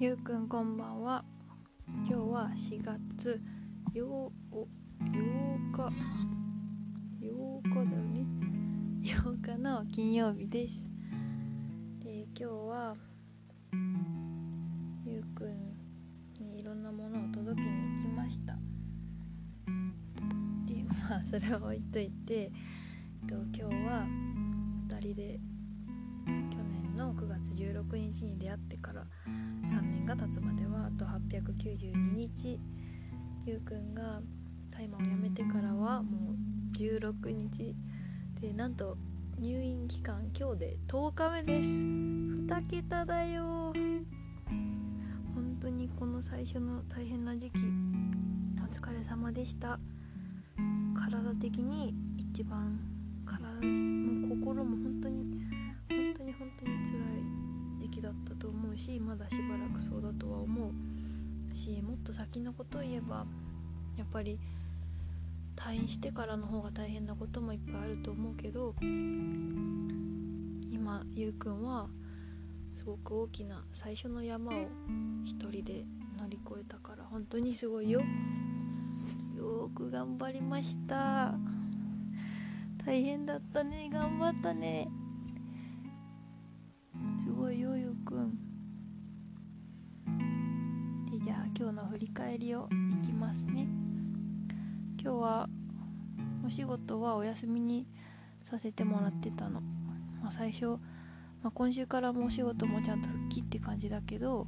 [0.00, 1.24] ゆうくんこんばんは。
[2.06, 3.42] 今日は4月
[3.92, 4.30] 8お
[5.02, 5.10] 8
[5.72, 5.90] 日
[7.20, 7.26] 8
[7.64, 8.24] 日だよね。
[9.02, 10.86] 8日の金曜日です。
[11.98, 12.94] で今日は
[15.04, 15.74] ゆうくん
[16.46, 18.52] にいろんなものを届けに行きました。
[20.64, 22.52] でまあそれは置いといて
[23.28, 24.06] 今日は
[24.90, 25.40] 2人で
[26.24, 26.67] 去年
[26.98, 29.06] の9月16日に出会ってから
[29.70, 32.60] 3年が経つまではあと892日。
[33.46, 34.20] ゆうくんが
[34.70, 37.74] 大麻をやめてからはもう16日
[38.40, 38.98] でなんと
[39.38, 41.68] 入院期間今日で10日目です。
[41.68, 43.72] 2桁だよ。
[45.34, 47.60] 本当にこの最初の大変な時期
[48.60, 49.78] お疲れ様でした。
[50.98, 52.80] 体的に一番
[53.24, 55.27] 体も心も本当に
[58.78, 63.26] しまだしばらくそうだとは思うしもっと先のことを言えば
[63.96, 64.38] やっぱり
[65.56, 71.88] 退院してからの方が大変なこともいっぱいあると思うけど今ゆうくんは
[72.74, 74.54] すごく大きな最初の山を
[75.24, 75.84] 一人で
[76.16, 78.02] 乗り越えたから本当にすごいよ。
[79.36, 81.34] よく頑張りました。
[82.86, 83.90] 大変だったね。
[83.92, 84.88] 頑張ったね。
[92.38, 92.68] りを
[93.02, 93.66] いきますね。
[95.02, 95.48] 今日は
[96.46, 97.86] お仕事はお休みに
[98.40, 99.60] させてもらってたの、
[100.22, 100.66] まあ、最初、
[101.42, 104.46] まあ、今週からもお仕事もちゃんと復帰って感じだけど、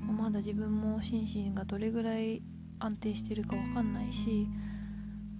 [0.00, 2.42] まあまだ自分も心身がどれぐらい
[2.78, 4.48] 安定してるかわかんないし、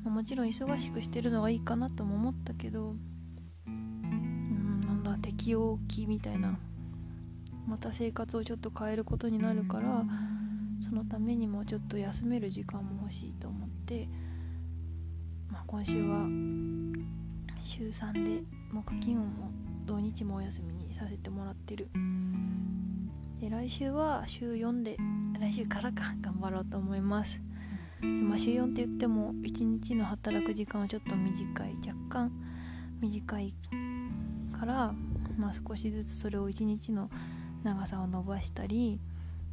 [0.05, 2.95] まあもちろん忙しくしてるのがいいかなとも思ったけど
[3.67, 6.59] うんなんだ適応期みたいな
[7.67, 10.05] また生活をちょっと変えることになるから
[10.83, 14.09] そのためにもちょっと休める時間も欲しいと思って、
[15.49, 16.27] まあ、今週は
[17.65, 19.51] 週3で木金運も
[19.87, 21.89] 土日もお休みにさせてもらってる。
[23.41, 24.97] で来週は週4で
[25.39, 27.41] 来週からか 頑張ろうと思います。
[28.03, 31.77] まあ、週4って言っても1日の働く時間はちょっと短い。
[31.77, 32.33] 若干
[33.01, 33.55] 短い
[34.53, 34.95] から、
[35.37, 37.09] まあ、少しずつそれを1日の
[37.63, 39.01] 長さを伸ばしたり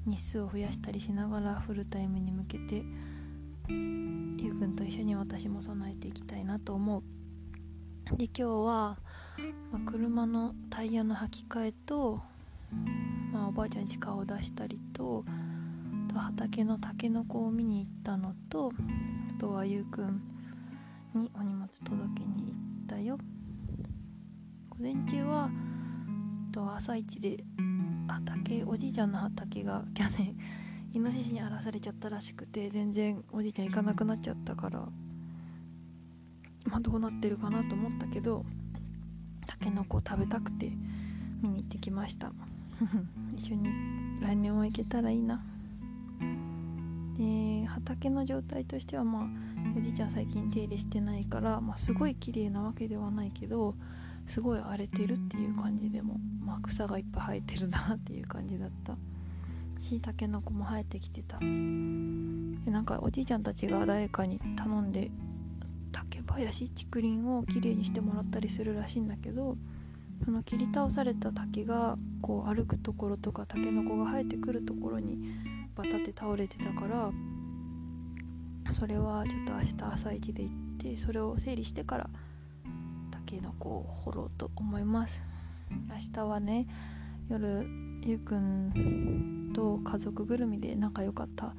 [0.06, 2.84] 日数を増やしたりしながらフルタイムに向けて
[3.68, 7.04] ゆうくんと一緒に私も備えていきたいなと思う。
[8.18, 8.98] で今日は、
[9.72, 12.22] まあ、車のタイヤの履き替えと、
[13.32, 15.24] まあ、おばあちゃんに顔を出したりと
[16.10, 18.72] あと畑のタケノコを見に行ったのと
[19.38, 20.22] あとはゆうくん
[21.14, 23.18] にお荷物届けに行ったよ。
[24.70, 25.52] 午前中は
[26.52, 27.44] と朝一で
[28.14, 30.36] 畑おじいちゃんの畑が去年
[30.94, 34.88] イノシシに荒らされちゃったらしくて全然おじいちゃん行かなくなっちゃったから
[36.66, 38.46] まあどうなってるかなと思ったけど
[39.46, 40.72] タケノコ食べたくて
[41.42, 42.34] 見に行ってきました。
[43.36, 43.70] 一緒に
[44.22, 45.42] 来年も行けたらいいな。
[47.18, 49.28] で畑の状態としてはまあ
[49.78, 53.76] おじいちゃん最近手入れしてないから、まあ、すごい綺麗なわけではないけど
[54.26, 58.98] すごい荒れてるっていう感じでも、まあ、草がいっぱい生えてるなっていう感じだった。
[59.80, 61.40] しタケノコも生えてきてた。
[61.40, 65.10] でなんかおじいちゃんたちが誰かに頼んで
[65.92, 69.58] 竹林竹林をきれいにしてもらったりするらしいんだけど
[70.26, 75.18] その切り倒された竹がこう歩くところとかタケノコが生えてくるところに
[75.76, 77.12] バタって倒れてたから
[78.74, 82.10] それはちょっと明日朝一で行ってそれを整理してから
[83.30, 85.24] ケノコを掘ろうと思います。
[85.70, 86.66] 明日はね
[87.30, 87.64] 夜
[88.02, 91.54] ゆうくんと家族ぐるみで仲良かった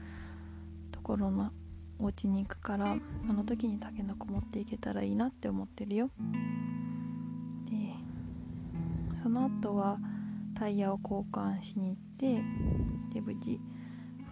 [0.91, 1.53] ところの
[2.01, 6.11] お家に行くからその時にタケノコ持っていけたらいいなって思ってるよ。
[7.71, 7.95] で
[9.23, 10.01] その後は
[10.57, 12.43] タイヤを交換しに行って
[13.15, 13.61] で無事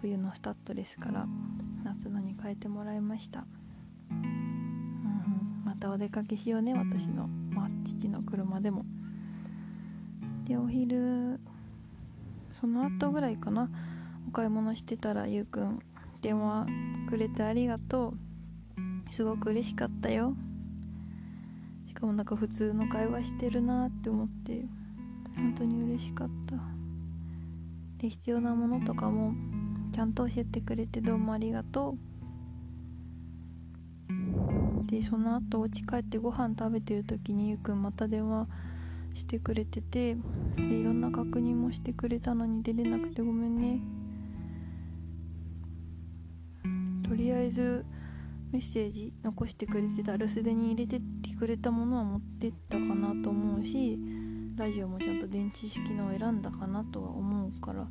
[0.01, 1.25] 冬のスタッドレスから
[1.85, 3.45] 夏のに変えてもらいました、
[5.79, 8.85] たお出かけしようね私の、まあ、父の車でも。
[10.45, 11.39] でお昼
[12.59, 13.69] その後ぐらいかな。
[14.27, 15.79] お買い物してたらゆうくん
[16.21, 16.67] 電話
[17.09, 18.13] くれてありがと
[19.07, 19.11] う。
[19.11, 20.35] すごく嬉しかったよ。
[21.87, 24.65] しかもなんか普通の会話してるなって思って。
[25.35, 26.55] 本当に嬉しかった。
[27.97, 29.33] で必要なものとかも
[29.93, 32.18] ちゃんと教えてくれてどうもありがとう
[34.89, 38.47] でその後お家帰ってご飯食べてる時にゆうくんまた電話
[39.13, 43.79] してくれててでいろんな確認もしてくれたのに出れなくてごめんね。
[47.07, 47.85] とりあえず
[48.51, 50.17] メッセージ残してくれてた。
[50.17, 53.99] 留守電に入れてってくれたものは持ってったかなと思うし
[54.55, 57.87] ラジオもちゃんと電池式のを選んだかなとは思うから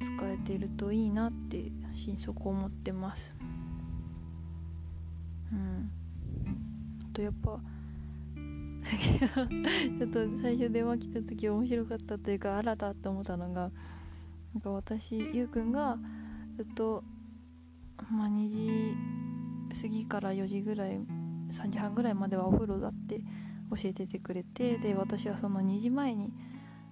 [0.00, 3.34] 使えてるといいなって心底思ってます。
[5.52, 5.90] うん。
[7.18, 7.58] とやっぱ
[9.98, 13.72] ちょっと最初電話来た時面白かったというか新たって思ったのが
[14.54, 15.98] なんか私ゆうくんが
[16.56, 17.02] ずっと
[18.10, 18.94] まあ2時
[19.82, 21.00] 過ぎから4時ぐらい
[21.50, 23.18] 3時半ぐらいまではお風呂だって
[23.70, 26.32] 教えててくれてで私はその2時前に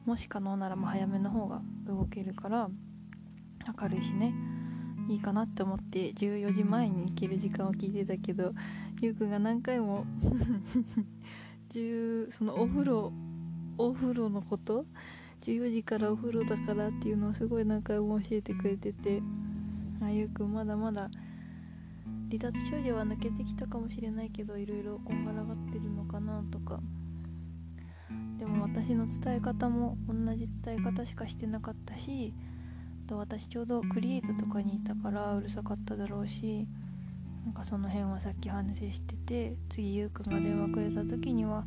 [0.05, 2.69] もし可能ならま早めの方が動けるから
[3.81, 4.35] 明るいしね。
[5.09, 8.53] いいかなって思って14時前に行ける時間を聞いてたけど
[9.01, 10.05] ゆうくんが何回も
[12.31, 13.13] そのお風呂
[13.79, 14.87] お風呂のこと
[15.43, 19.23] 14時からお風呂だからっていうのをすごい何回も教えてくれてて
[20.01, 21.11] あゆうくんまだまだ
[22.31, 26.81] 離脱症状は抜けてきたかもしれないけどいろいろこんがらがってるのかなとか。
[28.39, 32.35] でも私の伝え方も同じ伝え方しかしてなかったし
[33.07, 36.67] と私ちょうどクリエイトとかにいたからうるさかっただろうし
[37.45, 41.65] なんかその辺はさっき反省してて次ゆうくんが電話くれた時には、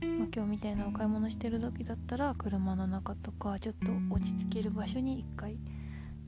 [0.00, 5.56] まあ、今日みたいなお買い物してる時だったら車の中とかちょっと落ち着ける場所に一回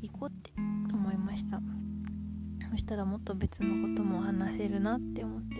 [0.00, 0.52] 行こうって
[0.92, 1.60] 思いました。
[2.70, 5.56] そしたらもっと別のことも話せるなって思って。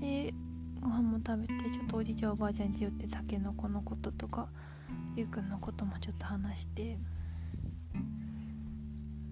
[0.00, 0.34] で
[0.80, 4.48] ご飯も食べてちょっとおじいちゃんおばあちゃんち寄ってたけのこのこととか
[5.20, 6.96] ゆうくんのこともちょっと話して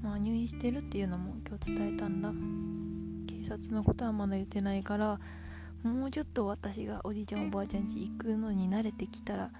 [0.02, 2.31] まあ入院してるっていうのも今日伝えたんだ。
[3.26, 5.19] 警察のことはまだ言ってないから
[5.82, 9.50] もうちょっと私がおじいちゃんおばあちゃん家行くのに慣れてきたら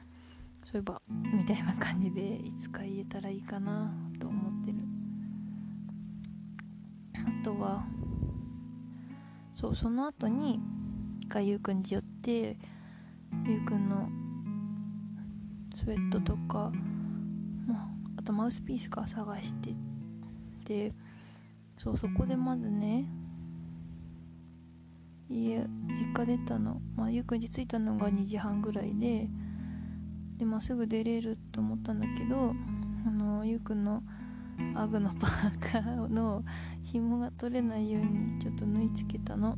[0.71, 3.91] そういえばみたいな感じでいつか言えたらいいかな
[4.21, 4.79] と思ってる。
[7.15, 7.87] あとは
[9.55, 10.61] そうその後に
[11.23, 12.59] 一回ゆうくんち寄って
[13.47, 14.11] ゆうくんの
[15.89, 16.71] ウェットとか、
[18.19, 19.75] あ、とマウスピースか探して
[20.65, 20.93] て
[21.79, 23.07] そうそこでまずね
[25.31, 29.29] 家実家出たのまあゆうくんち着いたのが2時半ぐらいで
[30.37, 32.53] で、まあ、すぐ出れると思ったんだけど
[33.07, 34.03] あのゆうくんの
[34.75, 36.45] アグのパーカーの
[36.83, 39.57] 紐が取れないようにちょっと縫い付けたの。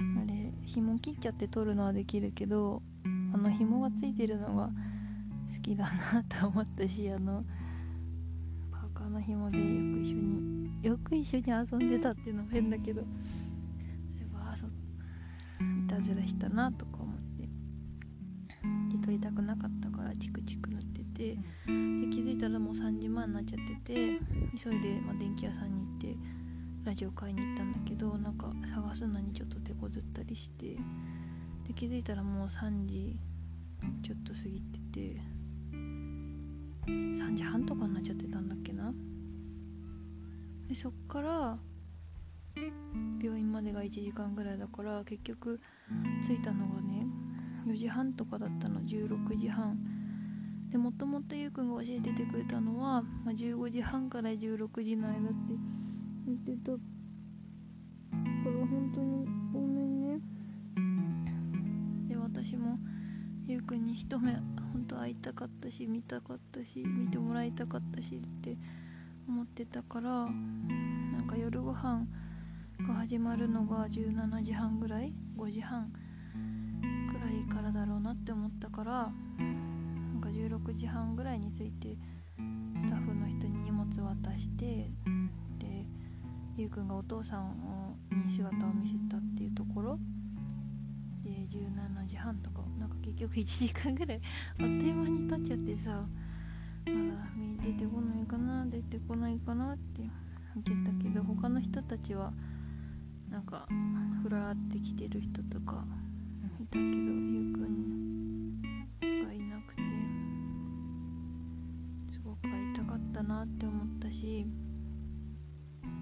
[0.00, 4.70] あれ紐切っちゃって取るのはできるけどあの紐がついてるのが
[5.54, 7.44] 好きだなと思ったしあの
[8.70, 14.70] パーカーの紐でよく一緒によく一緒に遊んでたっていうのも変だけどそういえばそい
[15.88, 17.48] たずらしたなとか思って
[18.96, 21.36] で取りたくなかったからチクチク塗っててで
[22.08, 24.18] 気づいたらもう3時前になっちゃってて
[24.56, 26.16] 急いで、まあ、電気屋さんに行って
[26.84, 30.76] ラジオ買いに行ったんだけどなんか探すのにちょっと手こずったりして
[31.66, 33.18] で気づいたらもう3時
[34.02, 34.78] ちょっと過ぎて
[35.14, 35.31] て
[36.86, 38.92] 3時半とかになっちゃってたんだっけな。
[40.68, 41.58] でそっから
[43.22, 45.60] 病院までが1時間ぐらいだから結局
[46.26, 47.06] 着いたのがね
[47.66, 48.80] 4時半とかだったの。
[48.82, 49.78] 16時半。
[50.70, 55.54] でもともとゆうくんが教えててくれたのは、まあ、15時半から16時の間って
[56.26, 56.72] 言ってた。
[56.72, 59.41] から本当に
[63.46, 68.56] ゆうくんに一目本当会いたかったし見たかったし見てもらいたかったしって
[69.28, 72.06] 思ってたからなんか夜ご飯
[72.86, 75.92] が始まるのが17時半ぐらい5時半
[77.12, 81.96] くらいからだろうなって思ったからなんか16時半ぐらいに着いて
[82.80, 84.90] スタッフの人に荷物渡して
[85.58, 85.86] で
[86.56, 89.98] ゆうくんがお父さんに姿を見せたっていうところ
[91.58, 100.02] 17時半とかなんか結局1時間ぐらいあっという間に経っちゃってさまだ見出てこないかな出てこないかなって
[100.56, 102.32] 言ってたけど他の人たちは
[103.30, 103.66] なんか
[104.22, 105.84] ふらって来てる人とか
[106.62, 108.62] いたけどゆうくん
[109.24, 109.82] がいなくて
[112.10, 114.46] すごく会いたかったなって思ったし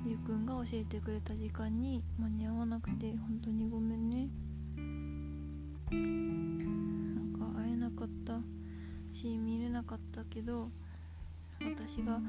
[0.04, 4.28] ゆうくんが教えてくれた時間に間に合わなくて本当にごめんね。
[5.90, 8.40] なんか会えなかった
[9.12, 10.70] し見れなかったけど
[11.60, 12.20] 私が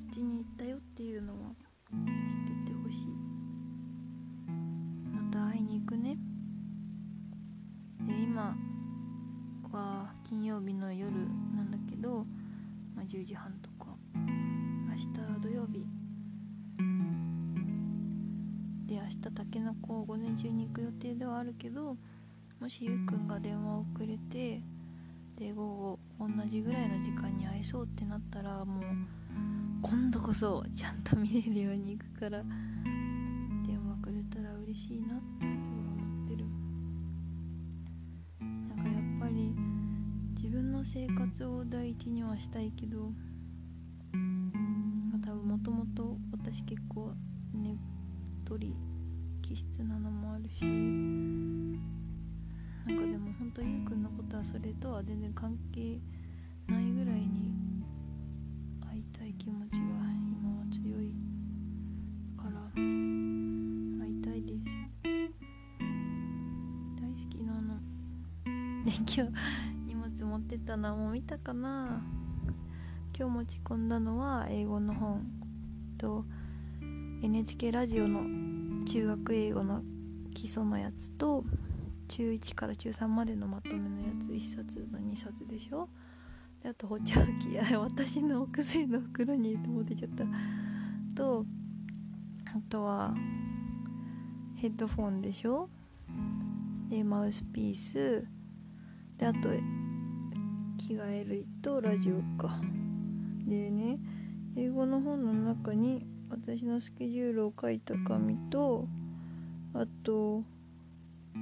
[0.00, 1.50] そっちに行ったよっていうのは
[1.90, 3.06] 知っててほしい。
[5.14, 6.16] また会いに行くね。
[8.06, 8.56] で今
[9.70, 11.12] は金曜日の夜
[11.54, 12.26] なんだけど、
[12.96, 13.96] まあ、10時半とか。
[14.14, 15.86] 明日土曜日。
[18.86, 21.96] で明日たけのこを午前中に行く予定ではあるけど
[22.60, 24.60] もしゆうくんが電話をくれて
[25.38, 28.84] で午後同じぐらいの時間に会えそうってなったらもう
[29.80, 32.42] 今度こそちゃんと見れるように行くから
[33.64, 36.44] 電話くれたら嬉しいなってすごい思ってる。
[38.40, 39.54] なんかやっぱり
[40.34, 43.12] 自分の生活を第一にはしたいけど
[45.24, 47.12] 多分もともと私結構
[47.54, 47.76] ねっ
[48.44, 48.74] とり
[49.42, 50.64] 気質なのもあるし
[54.80, 56.00] とは全然関係
[56.68, 57.52] ないぐらいに
[58.80, 59.86] 会いたい気持ちが
[60.38, 61.14] 今は強い
[62.36, 64.64] から会いたいです。
[66.96, 67.80] 大好きなの。
[68.84, 69.22] で今日
[69.86, 72.00] 荷物持ってたのもう見たかな。
[73.18, 75.26] 今日持ち込んだのは英語の本
[75.98, 76.24] と
[77.22, 79.82] NHK ラジオの中学英語の
[80.34, 81.42] 基礎のやつと
[82.08, 85.88] 中1から中3までのまとめのやつ1冊の2冊でしょ？
[86.62, 90.24] であと補聴器私のお薬の袋に入れて持ってちゃった。
[91.14, 91.44] と
[92.46, 93.14] あとは
[94.56, 95.68] ヘッドフォンでしょ？
[96.88, 98.26] でマウスピース。
[99.18, 99.50] であと
[100.78, 102.60] 着替え類とラジオか。
[103.46, 103.98] でね
[104.56, 108.88] 英語の本の中に私のスケジュールを書いた紙と
[109.74, 110.42] あと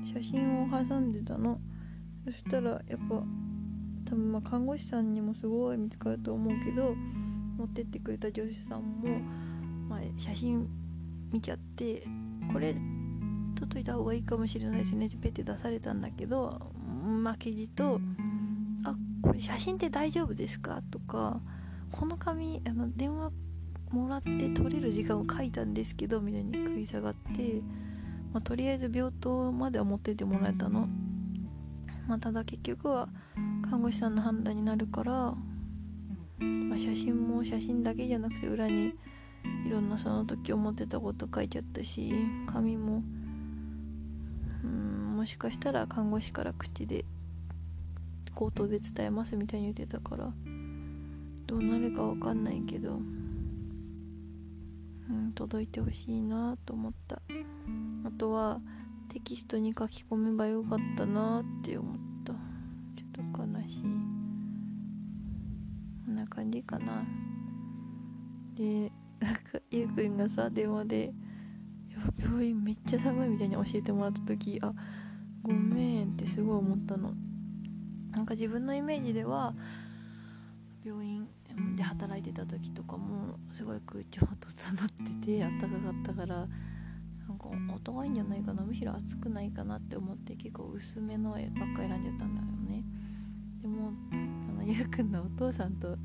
[0.05, 1.61] 写真を挟んでたの
[2.25, 3.23] そしたらやっぱ
[4.05, 6.95] 多分ま看護師さんにもすごい見つかると思うけど
[7.59, 9.19] 持ってってくれた助手さんも、
[9.88, 10.69] まあ、写真
[11.33, 12.07] 見ちゃって
[12.53, 12.75] これ
[13.57, 16.61] 撮っといた方がいいかもしれないですねってペって出されたんだけど
[17.25, 18.00] 負けじと
[18.85, 21.41] 「あこれ写真って大丈夫ですか?」とか
[21.91, 23.33] 「この紙あの電話
[23.91, 27.62] もらって撮れる時間を書いたんですけど」みたいに食い下がって。
[28.33, 30.88] まあ、とりあえず病棟までは持っててもらえたの、
[32.06, 33.09] まあ、ただ結局は
[33.68, 35.12] 看護師さんの判断になるから、
[36.38, 38.92] まあ、写真も写真だけじゃなくて裏に
[39.66, 42.12] いろんなその時思ってたこと書いちゃったし
[42.47, 43.02] 紙も
[44.64, 47.04] うんもしかしたら看護師から口で
[48.35, 50.33] 口頭で伝えますみたいに言ってたから
[51.47, 52.99] どうなるか分かんないけど、
[55.09, 57.23] うん、届いてほしいなと思った。
[58.05, 58.61] あとは
[59.09, 62.33] テキストに書き込めばよかったなって思った。
[62.33, 63.83] ちょっと悲しい。
[63.83, 63.89] こ
[66.13, 67.05] んな感じかな。
[68.55, 71.15] でなんかゆうくんがさ電話で
[72.19, 74.73] 「病院めっちゃ寒い」みたいに教えてもらった時あ
[75.43, 77.15] ごめんってすごい思ったの。
[78.11, 79.55] なんか自分のイメージでは
[80.85, 81.29] 病院
[81.77, 84.87] で働いてた時とかもすごい空調とさなっ
[85.21, 86.47] ててあったかかったから
[87.29, 92.85] なんか音がいいんじゃないかなむしろ暑くないかなって思って結構薄めの絵ばっか選んじゃったんだよね。
[93.63, 95.97] でもあのゆうくんのお父さんと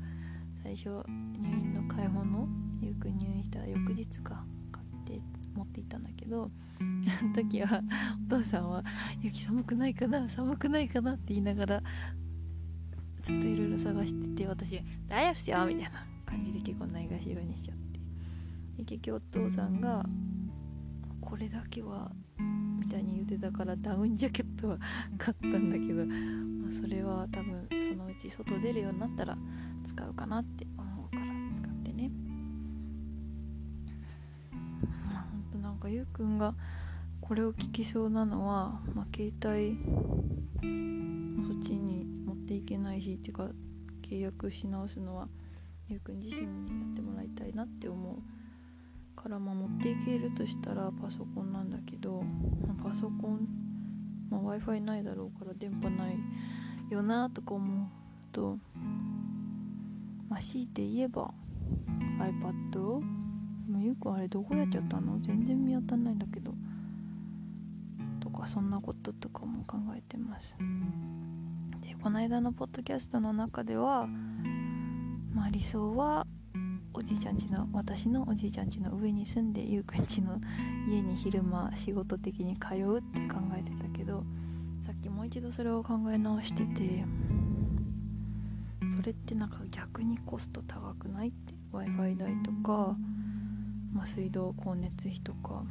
[0.62, 2.48] 最初入院の解放の
[2.80, 5.20] ゆうくん入院した翌日か買って
[5.54, 7.82] 持って行ったんだけどあの時は
[8.26, 8.82] お父さんは
[9.22, 11.82] 「雪寒くないかな寒くないかな」って言いながら
[13.22, 18.00] ずっといろいろ探してて私「大丈夫っすよ」みたいな感じで結構ないがしろにしちゃって
[18.78, 20.04] で結局お父さんが
[21.20, 22.10] これだけは
[22.78, 24.78] みたいに言ってたからダウンジャケットは
[25.18, 29.38] 買ったんだけど、まあ、それは多分そのうち外出るようになったら
[29.84, 31.24] 使うかなって思うから
[31.54, 32.10] 使ってね。
[35.06, 35.42] まあほん。
[35.52, 36.54] となんかゆうくんが
[37.20, 39.78] これを聞きそうなのは、まあ、携帯
[41.46, 42.21] そっちに
[42.52, 43.48] ていけないしっていうか
[44.02, 45.28] 契約し直すのは
[45.88, 52.24] ゆうくん自身にやってもらいたいなって思うからまあ持っていけるとしたらパソコンなんだけど、
[52.82, 53.46] パソコン、
[54.30, 56.18] まあ、w i f i ないだろうから電波ない
[56.90, 57.88] よなとか思う
[58.32, 58.58] と
[60.28, 61.32] まあ強いて言えば
[62.20, 65.18] iPad もうよくんあれどこやっちゃったの？
[65.20, 66.52] 全然見当たんないんだけど
[68.20, 70.56] とかそんなこととかも考えてます。
[72.02, 74.08] この間のポッドキャストの中では
[75.32, 76.26] まあ理想は
[76.92, 80.40] おじいちゃんちの私のおじいちゃんちの上に住んでゆうくんちの
[80.88, 84.24] 家に昼間仕事的に通うって考えてたけど
[84.80, 87.04] さっきもう一度それを考え直してて
[88.96, 92.96] それってなんか逆にコスト高くないって？w i f i 代とか、
[93.92, 95.62] まあ、水道光熱費とか。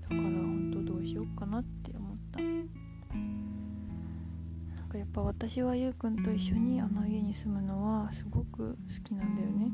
[0.00, 1.92] だから本当どうしようかなって
[4.98, 9.70] やっぱ私はゆうくんと一緒にあの家に住むのはすごく好きなんだよね。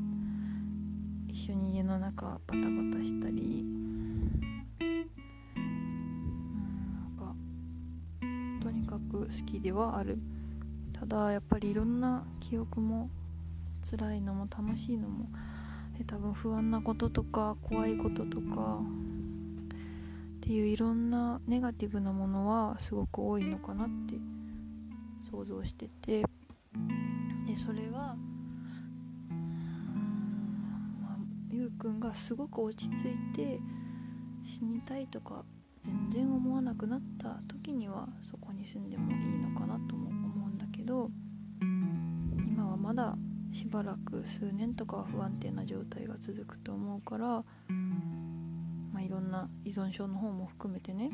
[1.27, 2.59] 一緒に家の中バタバ
[2.95, 3.63] タしたり。
[3.63, 4.51] うん
[6.91, 7.35] なんか
[8.61, 10.19] とにかく好きではある。
[10.93, 13.09] ただやっぱりいろんな記憶も
[13.89, 15.27] 辛いのも楽しいのも
[16.05, 18.79] 多分不安なこととか怖いこととか
[20.37, 24.34] っていういろんなネガティブなものはすごく多いのかなって
[25.31, 26.23] 想像してて。
[27.45, 28.15] でそれは
[31.01, 31.17] まあ、
[31.49, 33.59] ゆうくんがすごく落ち着いて
[34.43, 35.45] 死にたいとか
[35.83, 41.09] 全然思わなくなった時にはそこに住んでもいいのかなとも思うんだけど
[41.61, 43.15] 今はまだ
[43.53, 47.27] しばらく数年とかは不安定な状態が続くと思うから
[48.91, 51.09] まあいろんな依存症の方も含めてね。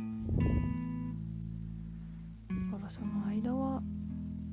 [2.71, 3.81] だからその間は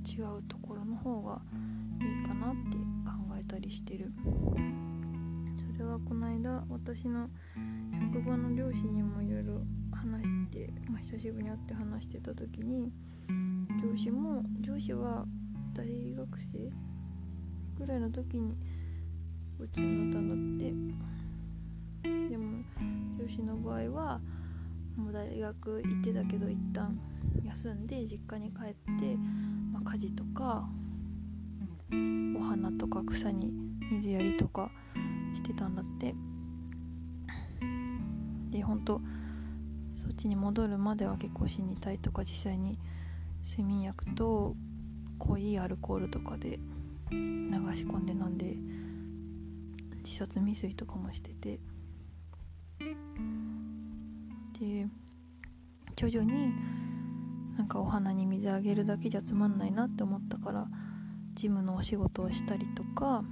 [0.09, 1.41] 違うところの方が
[2.01, 4.11] いいかなって考えたりしてる。
[5.77, 7.29] それはこの間私の
[8.13, 9.61] 職場の上司にもいろいろ
[9.93, 12.91] 話して、まあ、久しぶりに会って話してた時に
[13.83, 15.25] 上司も上司は
[15.75, 16.71] 大学生
[17.79, 18.57] ぐらいの時に
[19.59, 21.09] うちになったんだって。
[22.31, 22.63] でも
[23.19, 24.21] 上司の場合は
[24.97, 26.99] もう大学行ってたけど一旦
[27.45, 29.17] 休んで実家に帰って、
[29.91, 30.69] 家事とか
[31.91, 33.51] お花とか草に
[33.91, 34.71] 水やりとか
[35.35, 36.15] してたんだって。
[38.51, 39.01] で本当
[39.97, 42.79] そっちに戻るまでは結構死にたいとか実際に
[43.43, 44.55] 睡眠薬と
[45.19, 46.59] 濃いアルコールとかで
[47.11, 47.17] 流
[47.75, 48.57] し込んで飲んで
[50.05, 51.59] 自殺未遂とかもしてて。
[54.61, 54.87] で
[55.97, 56.53] 徐々に
[57.59, 60.69] なんかお花に水あげるだけじゃつまんないなって思ったから
[61.35, 63.25] ジムのお仕事をしたりとか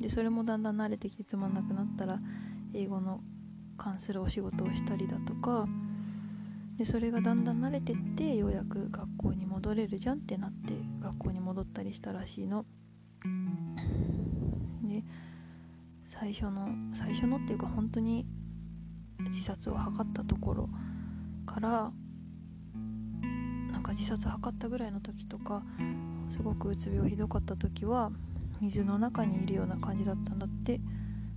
[0.00, 2.20] でそれもだんだん慣れてきてつまんなくなったら
[2.72, 3.20] 英語の
[3.76, 5.66] 関するお仕事をしたりだとか
[6.78, 12.64] でそれがだんだん慣れてってようやく学校に戻れるじゃんってなって学校に戻ったりしたらしいの。
[14.84, 15.02] で
[16.06, 18.24] 最初の最初のっていうか本当に
[19.30, 20.68] 自殺を図ったところ
[21.46, 21.92] から
[23.84, 25.62] か自殺図ったぐらいの時とか
[26.30, 28.10] すごくうつ病ひどかった時は
[28.60, 30.80] 水の中にいるような感じだったんだって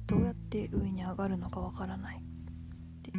[0.07, 2.21] どうやって上に上がるのかわからないっ
[3.03, 3.11] て。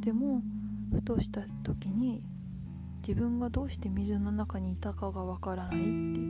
[0.00, 0.42] でも
[0.90, 2.22] ふとした時に
[3.06, 6.20] 自分がどうして水の中にいたかがわからないって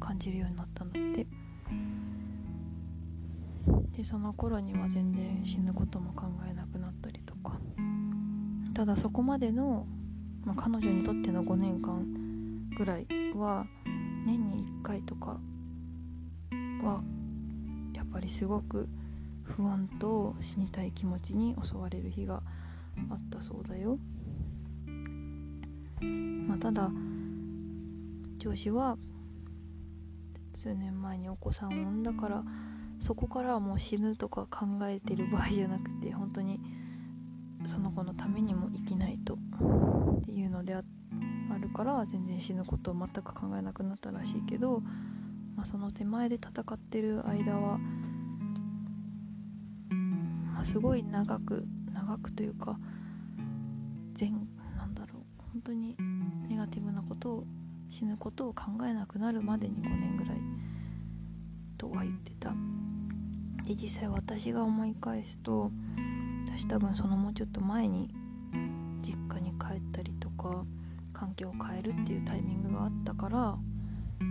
[0.00, 1.26] 感じるようになったんだって。
[3.96, 7.60] でその頃には全然死ぬことも考えなくなったりとか。
[8.72, 9.86] ただそこまでの
[10.44, 12.04] まあ、彼女にとっての5年間
[12.76, 13.66] ぐらいは
[14.26, 15.38] 年に1回とか
[16.82, 17.02] は
[17.94, 18.88] やっぱりすごく
[19.44, 22.42] 不安と死にたい気持ちに襲われる日が
[23.10, 23.98] あったそうだよ。
[26.00, 26.90] まあ、ただ
[28.38, 28.98] 上司は
[30.54, 32.44] 数年前にお子さんを産んだから
[32.98, 36.60] そこからはもう死ぬとか考えてる場合じゃなくて本当に
[37.64, 39.38] その子のためにも生きないと
[40.18, 40.82] っていうのであ
[41.60, 44.80] るから全然死ぬことを全く考えなくなったらしいけど、
[45.56, 47.78] まあ、その手前で戦ってる間は、
[50.54, 52.78] まあ、すごい長く長くというか
[54.14, 55.96] 全なんだろう本当に
[56.48, 57.44] ネガティブなことを
[57.90, 60.38] 死ぬことを考えなくなるまでに5年ぐらい
[61.76, 62.54] とは言ってた。
[63.64, 65.70] で実際私が思い返すと
[66.46, 68.12] 私多分そのもうちょっと前に
[71.32, 73.56] 環境を変えるっていうタイミングがあったから
[74.20, 74.22] う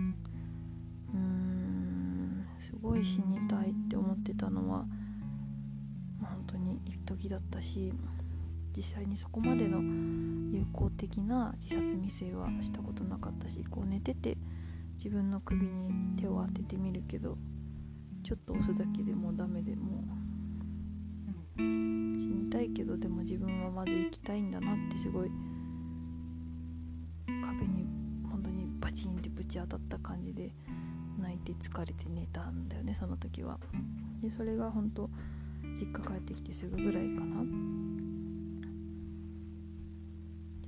[1.14, 4.84] ーんすごい死にたいって思ってたのは、
[6.20, 7.92] 本当に一時だったし
[8.76, 9.80] 実際にそこまでの
[10.56, 14.38] 有効的な自殺未遂はしたことなかったしこう寝てて
[14.96, 17.36] 自分の首に手を当ててみるけど
[18.22, 20.04] ちょっと押すだけでもダメでも
[21.56, 25.30] 死にたいけどでも自分はまず生きたいんだなってすごい
[28.92, 30.52] チンってぶち当たった感じで
[31.20, 33.58] 泣いて疲れて寝たんだよねその時は。
[34.22, 35.10] でそれが本当
[35.78, 37.42] 実家帰ってきてすぐぐらいかな。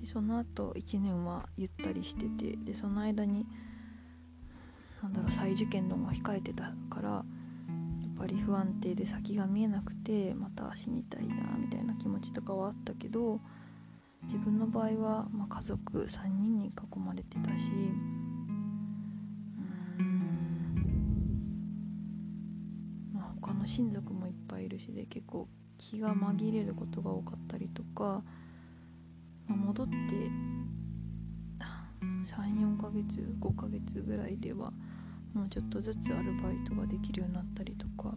[0.00, 3.46] でその後1年はゆったりしててでその間に
[5.02, 7.24] なんだろう再受験のが控えてたからやっ
[8.18, 13.40] ぱり不安定で先が見えなくてまた死にたいなみたいな気持ちとかはあったけど
[14.22, 17.70] 自分の場合は、まあ、家族3人に囲まれてたし
[23.76, 28.22] 親族もいっぱいいるしで結構気が紛れることが多かったりとか、
[29.48, 29.94] まあ、戻って
[32.24, 34.72] 34ヶ月5ヶ月ぐらいでは
[35.32, 38.14] もうちょっとずつアルバイトができるようになったりとか。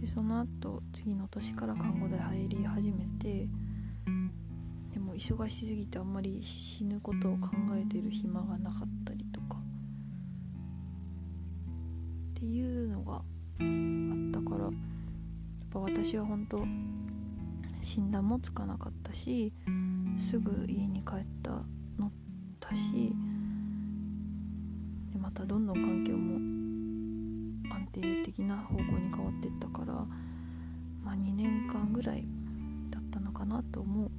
[0.00, 3.46] でその後次の年から看護台入り始めて
[4.92, 9.58] でも忙しすぎてあんまり死ぬことを考えてる暇がなかったりとか。
[12.30, 13.22] っていうのが
[14.28, 14.72] ったからやっ
[15.70, 16.64] ぱ私は本当
[17.80, 19.52] 診断もつかなかったし
[20.16, 21.50] すぐ家に帰った
[21.98, 22.10] の
[22.60, 23.14] だし
[25.12, 26.36] でまたどんどん環境も
[27.74, 29.92] 安定的な方向に変わっていったから
[31.02, 32.24] まあ2年間ぐらい
[32.90, 34.10] だったのかなと思う。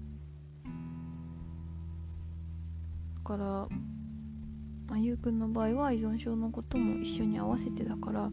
[3.15, 8.29] だから、まあ、ゆうくんの場合は依存症のことも一緒に合わせてだから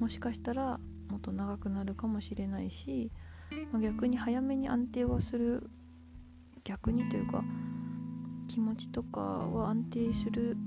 [0.00, 3.12] もしかしたらもっと長くなるかもしれないし、
[3.70, 5.70] ま、逆に早めに安定はする。
[6.62, 7.42] 逆にというか
[8.46, 10.58] 気持ちとかは安定する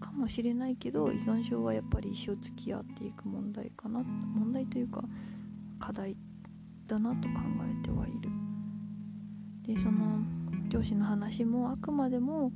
[0.00, 4.02] かもしれないけど依存症はやっぱり一生付き合っていく問題かな。
[4.02, 5.04] 問題というか
[5.78, 6.16] 課題
[6.86, 7.34] だなと考
[7.80, 8.30] えてはいる。
[9.74, 10.20] でその
[10.68, 12.52] 上司の話もあくまでも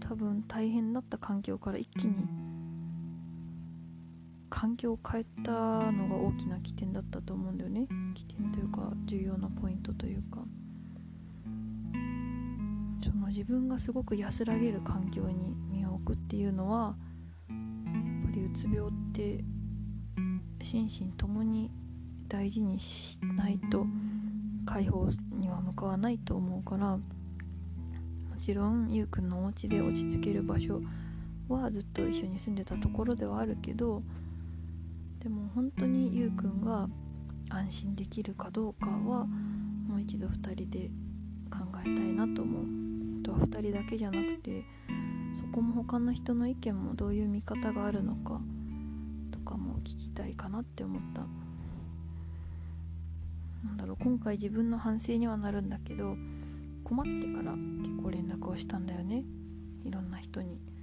[0.00, 2.14] 多分大変だった環境から一気に
[4.56, 7.86] 環境を変えたのが大きな起点だったと思うんだよね。
[8.14, 10.38] 起点というか重要なポイントというか。
[13.04, 16.96] その自分がすごく安らげる環境に身を置くっていうのは
[17.50, 17.56] やっ
[18.24, 19.44] ぱりうつ病って
[20.62, 21.70] 心身ともに
[22.26, 23.86] 大事にしないと
[24.64, 25.06] 解放
[25.38, 27.02] には向かわないと思うからも
[28.40, 30.80] ちろんゆうくんのお家で落ち着ける場所
[31.48, 34.02] はずっと一緒に住んでたところではあるけど
[35.26, 36.88] でも本当にゆうくんが
[37.50, 40.88] 安心できるかどうかはもう一度2人で
[41.50, 42.62] 考えたいなと思う。
[43.22, 44.62] あとは2人だけじゃなくて
[45.34, 48.40] そこも他の人の意見もどういう見方があるのか
[49.32, 51.22] とかも聞きたいかなって思った。
[53.64, 56.16] なんだろう今回自分の反省にはなるんだけど
[56.84, 59.24] 困ってから結構連絡をしたんだよね。
[59.84, 60.75] いろんな人に。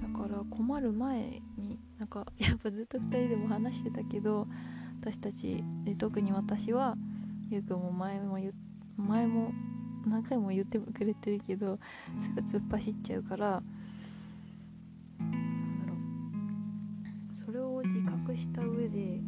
[0.00, 4.46] だから困る前になんか やっぱずっと2人でも話してたけど
[5.00, 6.96] 私たちで特に私は
[7.50, 8.38] ゆうくんも前も
[8.96, 9.52] 前も
[10.06, 11.78] 何回も言ってくれてるけど
[12.18, 13.62] すぐ突っ走っちゃうから
[15.18, 15.94] なんだろ
[17.30, 17.34] う。
[17.34, 19.20] それを自覚した上で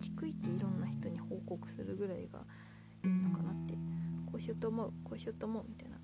[0.00, 2.44] 逐一いろんな人に報告するぐらいが
[3.04, 3.78] いいのかなって。
[4.30, 5.97] こうしようと思うこうしようと思うみたいな。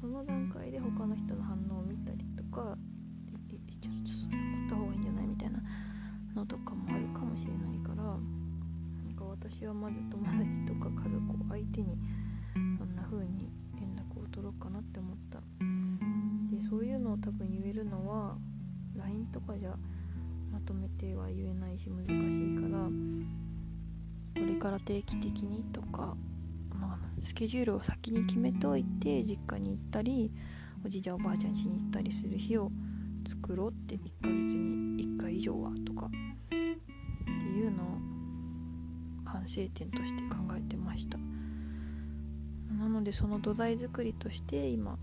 [0.00, 2.76] その段階で他の人の反応を見たりとか
[3.26, 5.60] ちょっとそれ持った方がいいんじゃないみたいな
[6.36, 8.18] のとかもあるかもしれないからなん
[9.16, 11.98] か私はまず友達とか家族を相手に
[12.78, 15.40] そんな風に連絡を取ろうかなって思った。
[16.54, 18.36] でそういうのを多分言えるのは
[18.96, 19.74] LINE とかじゃ
[20.52, 22.84] まとめては言えないし難しいから
[24.40, 26.16] これから定期的にとか
[26.74, 30.30] まあ、スケジュールを先に決めておいて実家に行ったり
[30.84, 32.70] おじいちゃんおばあちゃん家に行ったりする日を
[33.26, 36.10] 作ろうって1ヶ月に1回以上はとかっ
[36.48, 37.86] ていうのを
[39.24, 41.18] 反省点として考えてました。
[42.78, 44.98] なのでその土台作りとして今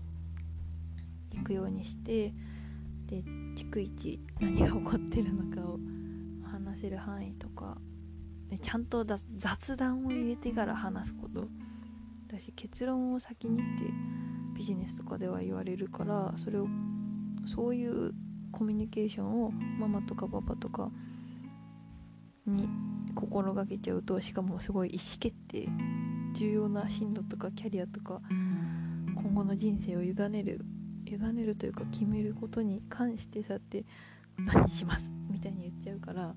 [1.32, 2.32] 行くようにして
[3.06, 3.22] で
[3.54, 5.78] 逐一何が起こってるのかを
[6.42, 7.76] 話せる範囲とか
[8.50, 11.48] でちゃんと雑談を入れてから話すこと。
[12.28, 13.84] だし結論を先にって
[14.52, 16.66] ビジネスとかでは言われるからそれを
[17.46, 18.12] そういう
[18.50, 20.90] コミュニケーションをママとかパパとか
[22.44, 22.68] に
[23.14, 25.68] 心がけちゃうとしかもすごい意思決定
[26.34, 28.20] 重要な進路とかキャリアとか
[29.14, 30.64] 今後の人生を委ねる
[31.06, 33.84] 委ねるというか決めることに関してさって
[34.36, 35.12] 何します？
[35.30, 36.34] みたいに言っちゃうから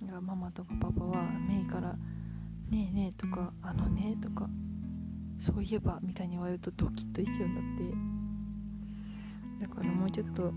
[0.00, 1.96] ママとかパパはメイから
[2.70, 4.48] 「ねえねえ」とか「あのね」とか
[5.38, 7.64] 「そういえば」みたいに言われるとドキッとしちゃうんだっ
[9.60, 9.66] て。
[9.66, 10.52] だからもうちょっと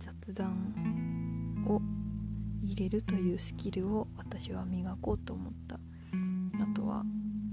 [0.00, 1.80] 雑談を
[2.60, 5.76] 入れるというスキルを私は磨こうと思った。
[5.76, 5.78] あ
[6.74, 7.04] とは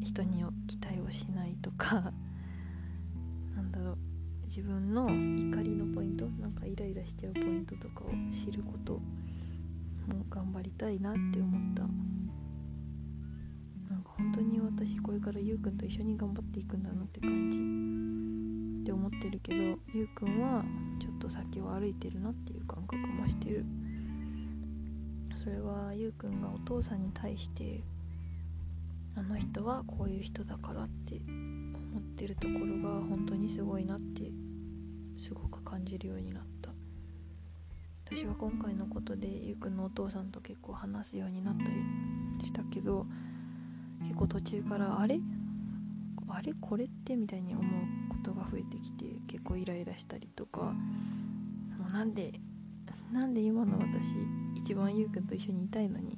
[0.01, 2.11] 人に期待をしないとか。
[3.55, 3.97] なんだろう。
[4.47, 6.27] 自分の怒りのポイント？
[6.41, 8.09] なんかイライラしちゃうポイントとかを
[8.45, 8.99] 知ること
[10.07, 11.83] もう頑張りたいなって思った。
[13.93, 17.57] なんか本当に私これからゆうくんと一緒に頑張っていくんだなって感じ
[18.81, 20.63] って思ってるけどゆうくんは
[20.99, 23.65] ちょっと先を歩いてるなっていう感覚もしてる。
[25.35, 27.81] それはゆうくんがお父さんに対して
[29.15, 34.31] あの人はこういう人だからって思ってるところが本当にすごいなって
[35.21, 36.60] すごく感じるようになった。
[38.13, 43.05] 私は今回のことでゆうくんのお父さんと結構話すようになったりしたけど
[44.03, 45.21] 結構途中からあれ？
[46.27, 46.53] あれ？
[46.59, 47.65] これってみたいに思う
[48.09, 50.75] ことが増えてきて結構イライラしたりとかも
[51.89, 52.33] うなんで
[53.13, 54.03] なんで今の私
[54.61, 56.17] 一番ゆうくんと一緒にいたいのに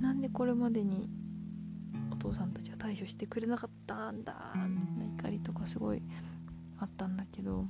[0.00, 1.08] なんでこれまでに
[2.10, 6.02] お父さんたちは対処してくれなかったんだみたいな怒りとかすごい
[6.80, 7.64] あったんだけど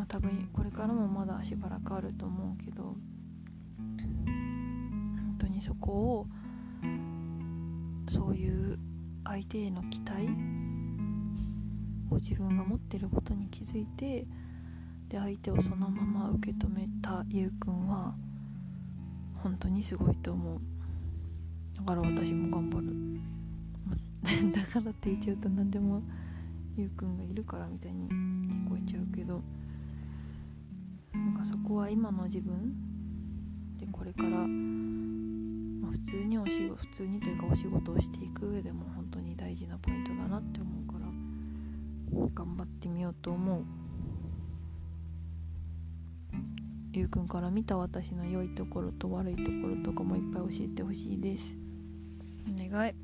[0.00, 2.96] まあ多分これからもまだしばらくあると思うけど本
[5.38, 6.26] 当にそこを
[8.08, 8.78] そういう
[9.24, 10.30] 相手への期待
[12.10, 14.26] を自分が持ってることに気づいて
[15.10, 18.14] で相手をそのまま受け止めたゆうくんは
[19.42, 20.60] 本当にすごいと思う。
[21.76, 23.20] だから私も頑張る。
[24.52, 26.02] だからって言っちゃうと何でも
[26.76, 29.42] ゆうくんがいるからみたいに聞こえちゃうけど。
[31.14, 32.74] なんかそこは今の自分
[33.78, 41.06] でこれから、まあ、普通にお仕事普通にというかお仕事をしていく上でも本当に大事なポイントだなって思うから
[42.34, 43.64] 頑張ってみようと思う。
[46.92, 51.54] ゆうくんから見た私の良いところと悪いところとかもいっぱい教えてほしいです。
[52.48, 52.99] お願い。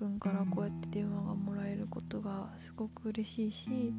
[0.00, 0.18] ゆうくん。
[0.20, 3.92] からこうやって電話がもらえることがすごく嬉しいし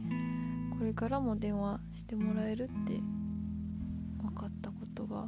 [0.78, 3.00] これからも電話してもらえるって
[4.22, 5.28] 分かったことが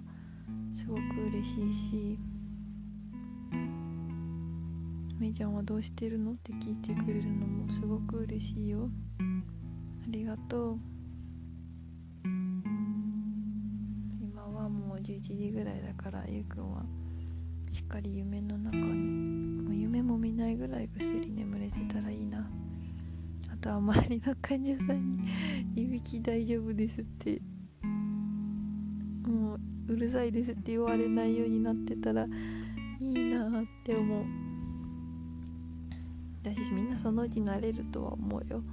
[0.73, 2.19] すごく嬉しいし
[5.19, 8.89] 「めいちゃんはどうしてるの?」って聞いてくれるのもすごく嬉しいよ。
[9.19, 10.79] ありがとう。
[14.21, 16.83] 今はもう11時ぐらいだからゆうくんは
[17.73, 19.63] しっかり夢の中に。
[19.63, 22.47] もう夢も見ないぐらいぐっすり眠れてたらいいな。
[23.51, 25.23] あとは周りの患者さんに
[25.75, 27.41] 「いびき大丈夫です」って。
[29.25, 32.29] もううるさいですって言われないようになってたらい
[32.99, 34.25] いなって思う。
[36.43, 38.63] 私みんなそのうち慣れるとは思うよ。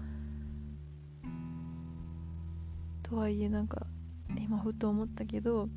[3.02, 3.86] とはいえなんか
[4.38, 5.70] 今ふと思ったけど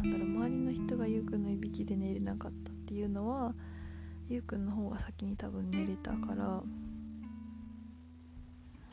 [0.00, 3.52] なんだろう周りの人がゆうくんのいびきで寝れなかったっていうのは
[4.30, 6.62] ゆうくんの方が先に多分寝れたから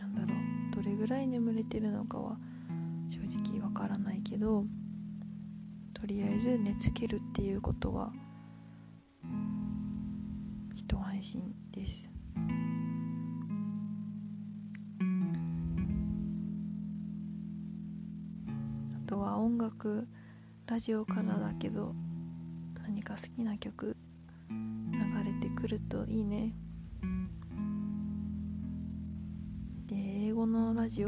[0.01, 0.27] なんだろ
[0.73, 2.37] うどれぐらい眠れてるのかは
[3.09, 4.65] 正直わからないけど
[5.93, 8.11] とりあえず寝つけるっていうことは
[10.75, 12.11] 一安心です。
[18.93, 20.05] あとは音楽
[20.67, 21.95] ラジオからだけど
[22.83, 23.95] 何か好きな曲
[24.49, 26.53] 流れてくるといいね。
[29.87, 31.07] で英語のラジオ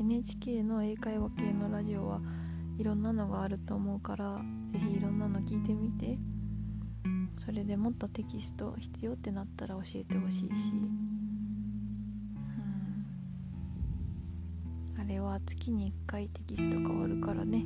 [0.00, 2.20] ？NHK の英会話系のラジオは
[2.78, 4.40] いろんなのがあると思うから
[4.72, 6.18] ぜひいろんなの聞いてみて。
[7.36, 10.46] それでもっとテキスト必要ってなったら教えてほしいし。
[10.46, 10.48] う
[14.98, 15.00] ん。
[15.00, 17.64] あれは月に1回テキスト変わるからね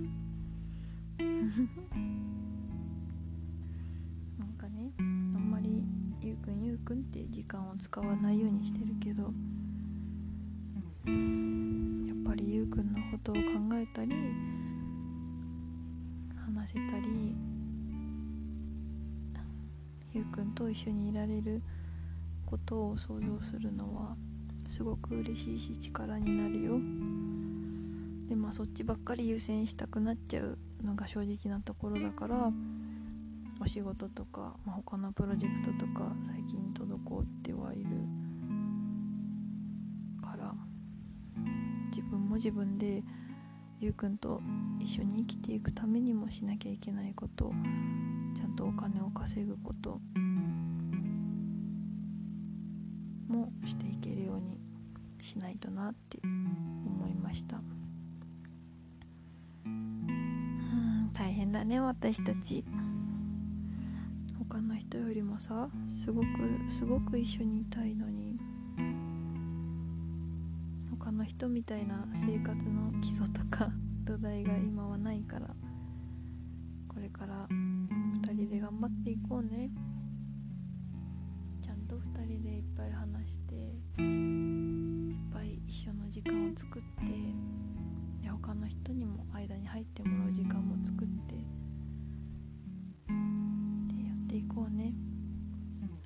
[4.38, 5.82] なんかねあんまり
[6.20, 9.32] ゆうくんゆうくんって時間を使わないようにしてるけどやっ
[12.24, 13.40] ぱりゆうくんのことを考
[13.74, 14.14] えたり
[16.34, 17.34] 話せたり
[20.12, 21.62] ゆうくんと一緒にいられる
[22.44, 24.16] ことを想像するのは
[24.68, 26.78] すごく嬉しいし力になるよ。
[28.28, 32.50] でまあそっちばっかり優先したくなっちゃうのが正直なところだから
[33.60, 37.84] お仕事とか、まあ、他のプロジェクトとか最近滞ってはいる
[40.22, 40.54] から
[41.90, 43.02] 自分も自分で
[43.80, 44.40] ゆうくんと
[44.78, 47.52] 一緒に生きていくためにもしなきゃいけないこと
[48.36, 50.00] ちゃんとお金を稼ぐこと
[53.28, 54.58] もしていけるように
[55.20, 57.75] しないとなって思いました。
[61.46, 62.64] 変だね私たち。
[64.38, 66.26] 他の人よりもさすごく
[66.68, 68.36] すごく一緒にいたいのに。
[70.98, 73.68] 他の人みたいな生活の基礎とか
[74.04, 75.46] 土台が今はないから。
[76.88, 79.70] これから2人で頑張っていこうね。
[81.62, 87.55] ちゃんと2人でいっぱい話していっぱい一緒の時間を作って。
[88.42, 91.40] 他の人にも間に入ってもらう時間も作ってで
[94.04, 94.92] やっていこうね。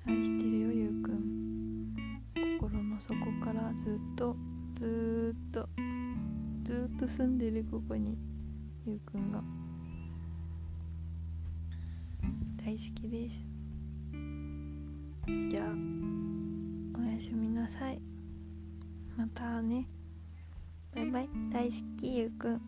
[0.07, 1.93] 愛してるよゆうくん。
[2.59, 4.35] 心の底からずっと
[4.75, 5.69] ずっと
[6.63, 8.17] ずっと住んでるここに。
[8.85, 9.43] ゆうくんが。
[12.63, 13.41] 大好きです。
[15.49, 15.67] じゃあ
[16.99, 18.01] おやすみなさい。
[19.17, 19.87] またね。
[20.93, 21.29] バイバイ。
[21.51, 22.61] 大好きゆうくん。